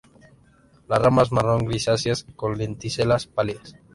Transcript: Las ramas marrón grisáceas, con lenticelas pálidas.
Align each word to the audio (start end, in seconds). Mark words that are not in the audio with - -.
Las 0.87 0.99
ramas 0.99 1.31
marrón 1.31 1.63
grisáceas, 1.67 2.25
con 2.35 2.57
lenticelas 2.57 3.27
pálidas. 3.27 3.75